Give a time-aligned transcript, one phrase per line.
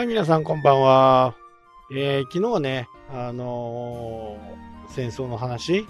[0.00, 1.34] はい、皆さんこんばんは。
[1.92, 5.82] えー、昨日ね、あのー、戦争の話、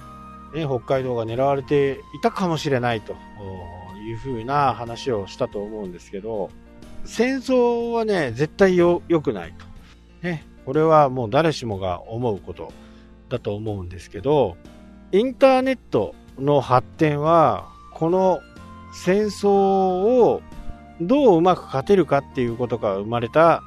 [0.53, 3.15] ね、北海道が狙われていたかもしれないと
[4.05, 6.51] いうふうな話をしたと思うんですけど、
[7.05, 10.27] 戦争はね、絶対よ、良くないと。
[10.27, 12.73] ね、これはもう誰しもが思うこと
[13.29, 14.57] だと思うんですけど、
[15.13, 18.41] インターネットの発展は、この
[18.93, 20.43] 戦争を
[21.01, 23.63] どううまく勝てるかっていうことが生まれた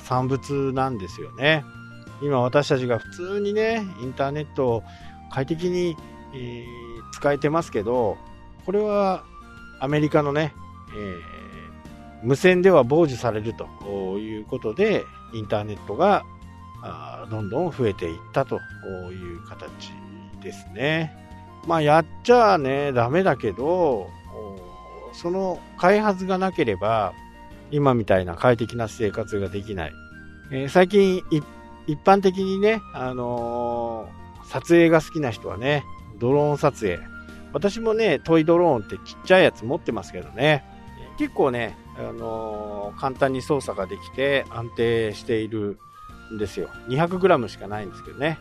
[0.00, 1.64] 産物なんですよね。
[2.20, 4.82] 今私たちが普通にね、インターネットを
[5.30, 5.96] 快適に、
[6.34, 6.64] えー、
[7.12, 8.16] 使えてますけど、
[8.66, 9.24] これは
[9.80, 10.52] アメリカのね、
[10.96, 11.18] えー、
[12.22, 16.24] 無線では傍受されるということで、インターネットが
[17.30, 18.56] どんどん増えていったと
[19.12, 19.92] いう形
[20.42, 21.14] ですね。
[21.66, 24.08] まあ、やっちゃね、ダメだけど、
[25.12, 27.12] その開発がなければ、
[27.70, 29.92] 今みたいな快適な生活ができない。
[30.50, 31.22] えー、最近、
[31.86, 35.84] 一般的にね、あのー、撮影が好きな人はね、
[36.18, 36.98] ドローン撮影。
[37.52, 40.64] 私もね、トイドローンってちっちゃいやつ持ってますけどね、
[41.18, 45.78] 結構ね、あのー、簡単に操作ができて安定している
[46.32, 46.68] んですよ。
[46.88, 48.38] 200g しかないんですけどね。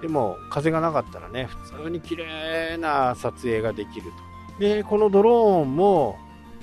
[0.00, 4.10] でも、風がなかったらね、普通に綺麗な撮影ができる
[4.52, 4.60] と。
[4.60, 6.16] で、このドローンも、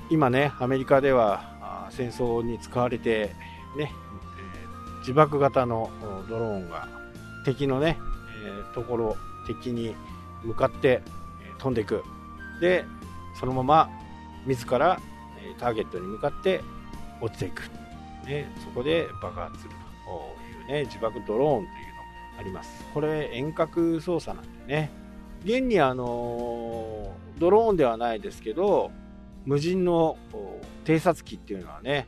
[0.10, 1.51] 今ね、アメリカでは
[1.92, 3.36] 戦争に使われて、
[3.78, 3.92] ね、
[5.00, 5.90] 自爆型の
[6.30, 6.88] ドローンが
[7.46, 7.98] 敵のね、
[8.46, 9.96] え、ところ、敵に
[10.44, 11.02] 向かって、
[11.60, 12.04] 飛んでいく。
[12.60, 12.86] で、
[13.40, 13.90] そのまま
[14.46, 15.00] 自ら、
[15.60, 16.62] ターゲットに向かって
[17.22, 17.64] 落ちていく。
[18.26, 19.72] ね、そこで爆発する
[20.06, 21.72] というね、自爆ドローンというのが
[22.40, 22.84] あります。
[22.94, 24.92] これ遠隔操作なんでね。
[25.44, 28.92] 現にあのドローンではないですけど、
[29.46, 30.18] 無人の
[30.86, 32.08] 偵察機っていうのはね、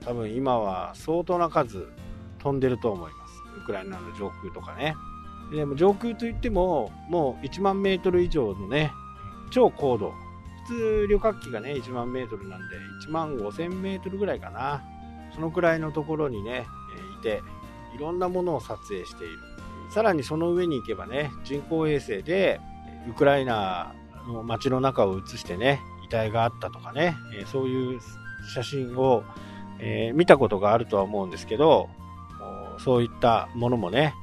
[0.00, 1.88] 多分今は相当な数
[2.38, 3.42] 飛んでると思います。
[3.58, 4.94] ウクライナの上空とかね。
[5.52, 8.92] でも上空といっても、もう1万メートル以上のね、
[9.50, 10.12] 超高度。
[10.66, 14.82] 普通旅客機がね、1万メートルなんで、1万5千メートルぐらいかな。
[15.34, 16.66] そのくらいのところにね、
[17.18, 17.42] いて、
[17.94, 19.38] いろんなものを撮影している。
[19.90, 22.60] さらにその上に行けばね、人工衛星で、
[23.08, 23.94] ウクライナ
[24.26, 25.80] の街の中を映してね、
[26.14, 28.00] 体があったとかね、えそういう
[28.54, 29.24] 写真を、
[29.80, 31.88] え、見たことがあるとは思うんですけど、
[32.78, 34.14] そういったものもね、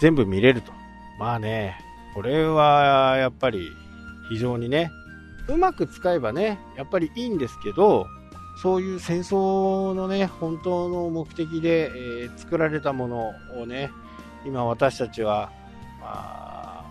[0.00, 0.72] 全部見れると。
[1.18, 1.78] まあね、
[2.14, 3.70] これはやっぱり
[4.28, 4.90] 非常にね、
[5.48, 8.06] うまく使えばね、やっぱりいいんですけど、
[8.62, 11.90] そういう戦争のね、本当の目的で、
[12.24, 13.90] えー、作られたものをね、
[14.44, 15.50] 今私たちは、
[16.00, 16.84] まあ、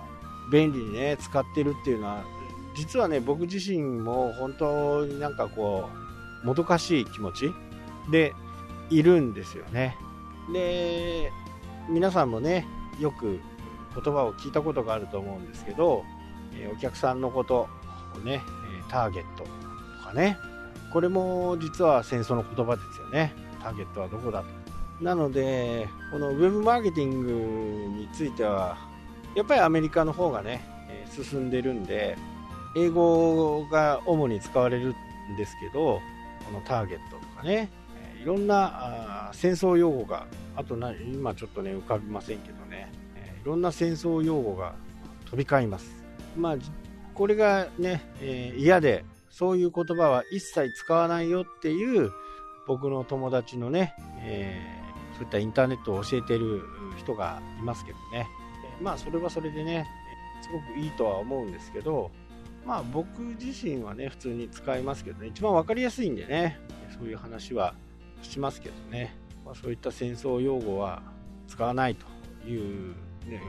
[0.52, 2.24] 便利にね、使ってるっていうのは、
[2.80, 5.90] 実はね、僕自身も本当になんかこ
[6.44, 7.52] う、もどかしい気持ち
[8.10, 8.34] で
[8.90, 9.98] いるんですよね。
[10.54, 11.30] で、
[11.90, 12.66] 皆さんもね、
[12.98, 13.42] よく
[13.94, 16.06] 言葉を聞いたことがあると思うんですけど、
[16.74, 17.68] お客さんのこと
[18.16, 18.42] をね、
[18.88, 19.50] ターゲットと
[20.06, 20.38] かね、
[20.94, 23.34] これも実は戦争の言葉ですよね。
[23.62, 25.04] ターゲットはどこだと。
[25.04, 27.32] なので、このウェブマーケティング
[28.00, 28.78] については、
[29.36, 30.66] やっぱりアメリカの方がね、
[31.12, 32.18] 進んでるんで、
[32.76, 34.96] 英語が主に使われる
[35.34, 36.02] んですけど、
[36.46, 37.70] このターゲットとかね、
[38.22, 42.92] いろんな戦争用語が、あとな今ちょっとね浮かびませんけどね、
[43.42, 44.76] いろんな戦争用語が
[45.26, 46.04] 飛び交います。
[46.38, 46.56] まあ、
[47.14, 52.12] これがね、え、嫌で、そういう言葉は一切使わないよっていう
[52.68, 56.62] 僕の友達のね、えー、そういったインターネットを教えてる
[56.98, 58.28] 人がいますけどね、
[58.80, 59.88] えまあそれはそれでね、
[60.42, 62.12] すごくいいとは思うんですけど、
[62.66, 66.60] まあ僕自身はね、普通に使いますけどね、一番分かりやすいんでね、
[66.98, 67.74] そういう話は
[68.22, 69.16] しますけどね、
[69.46, 71.02] まあ、そういった戦争用語は
[71.48, 72.06] 使わないと
[72.48, 72.90] いう、
[73.28, 73.42] ね、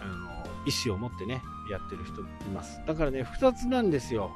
[0.00, 0.28] あの
[0.66, 2.80] 意思を持ってね、やってる人います。
[2.86, 4.32] だからね、2つなんですよ。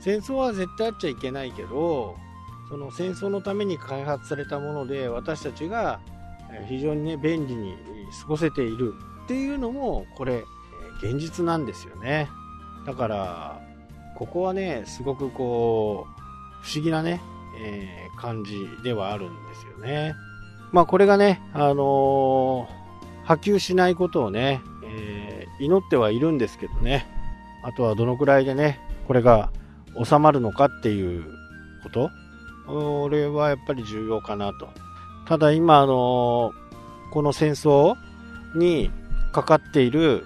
[0.00, 2.16] 戦争は絶対あっちゃいけないけど、
[2.68, 6.00] その戦争のために開発されたもので、私たちが
[6.68, 7.76] 非常にね、便利に
[8.22, 8.94] 過ごせている
[9.24, 10.44] っていうのも、これ、
[11.02, 12.28] 現実なんですよね。
[12.86, 13.60] だから、
[14.16, 17.20] ここはね、すごくこう、不思議なね、
[17.62, 20.14] えー、感じではあるんですよね。
[20.72, 27.06] まあこれがね、あのー、波及しないことをね、えー、祈ってはいるんですけどね、
[27.64, 29.50] あとはどのくらいでね、これが
[30.02, 31.24] 収まるのかっていう
[31.82, 32.10] こと、
[32.66, 34.68] これはやっぱり重要かなと。
[35.26, 36.52] ただ今、あの、
[37.10, 37.94] この戦争
[38.54, 38.90] に
[39.32, 40.24] かかっている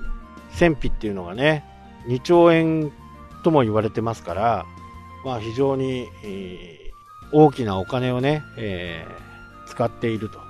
[0.50, 1.64] 戦費っていうのがね、
[2.06, 2.92] 2兆円
[3.42, 4.66] とも言われてますから、
[5.24, 10.40] まあ、非常に、えー、大きなお金をね、えー、使っていると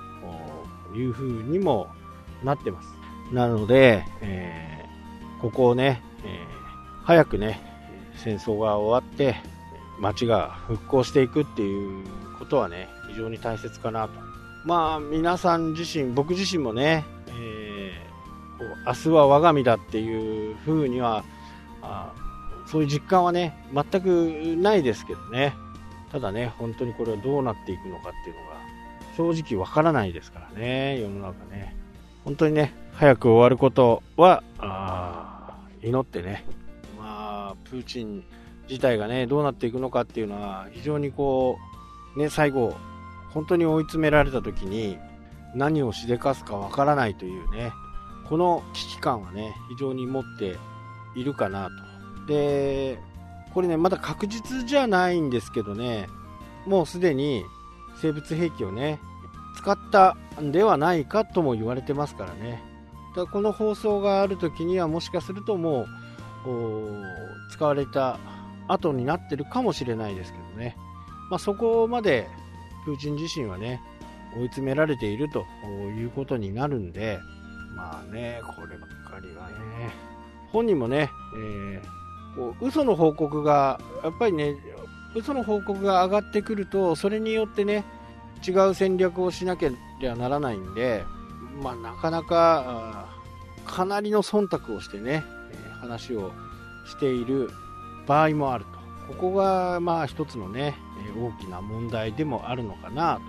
[0.95, 1.87] いうふうにも
[2.43, 2.89] なってます。
[3.31, 6.39] なので、えー、ここをね、え、
[7.03, 7.61] 早くね、
[8.15, 9.35] 戦争が終わって、
[9.99, 12.05] 街が復興していくっていう
[12.37, 14.13] ことはね、非常に大切かなと。
[14.65, 21.23] まあ、皆さん自身、僕自身もね、えー、明日は我が身だっていうふうには、
[21.85, 22.25] あ
[22.65, 25.53] そういう実感はね、全くないですけどね。
[26.11, 28.55] ただね、本当にこれはどうなっていくのかっていうのが、
[29.15, 31.75] 正直わからないですからね、世の中ね。
[32.23, 34.43] 本当にね、早く終わることは、
[35.81, 36.43] 祈ってね、
[36.97, 38.23] まあ、プーチン
[38.67, 41.57] 自体がね、どうなっていくのかっていうのは、非常にこ
[42.15, 42.75] う、ね、最後、
[43.29, 44.97] 本当に追い詰められた時に、
[45.53, 47.71] 何をしでかすかわからないというね、
[48.27, 50.57] この危機感はね、非常に持って
[51.15, 52.27] いるかなと。
[52.27, 52.99] で、
[53.53, 56.07] これね、まだ確実じゃないんですけどね、
[56.65, 57.43] もうすでに
[58.01, 58.99] 生物兵器をね、
[59.57, 62.61] 使ったんではないかとも言われてますからね。
[63.15, 65.87] だからこの放送がある時にはもしかするとも
[66.45, 67.01] う
[67.51, 68.19] 使われた
[68.67, 70.75] 後になってるかもしれないですけどね。
[71.29, 72.27] まあ、そこまで
[72.83, 73.81] プーチン自身はね、
[74.35, 75.45] 追い詰められていると
[75.97, 77.19] いうことになるんで、
[77.75, 79.55] まあね、こればっかりはね、
[80.55, 84.55] 本人もね、えー、こう嘘の報告が、やっぱりね、
[85.13, 87.83] 嘘の報告が上がってくると、それによってね、
[88.47, 89.71] 違う戦略をしなきゃ
[90.15, 91.03] ならないんで、
[91.61, 93.09] まあ、なかなか、
[93.65, 95.25] かなりの忖度をしてね、
[95.81, 96.31] 話を
[96.85, 97.49] している
[98.07, 98.63] 場合もある
[99.07, 99.13] と。
[99.13, 100.75] ここが、まあ、一つのね、
[101.19, 103.19] 大きな問題でもあるのかな、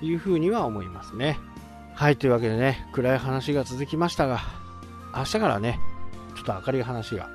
[0.00, 1.38] というふうには思いますね。
[1.94, 4.40] はい、というわけでね、暗い話が続きましたが、
[5.14, 5.78] 明日からね、
[6.30, 7.28] ちょっと明るい話が、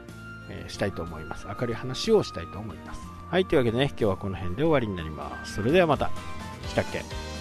[0.50, 1.48] えー、したいと思います。
[1.48, 3.02] 明るい話をしたいと思います。
[3.30, 5.56] はい、というわけでね、今日はこの辺で終わりになります。
[5.56, 6.10] それではまた。
[6.68, 7.35] したっけ？